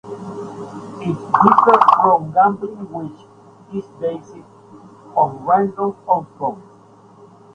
[0.03, 3.23] It differs from gambling, which
[3.77, 4.43] is based
[5.15, 6.63] on random outcomes.